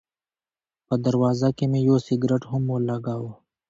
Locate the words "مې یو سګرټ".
1.71-2.43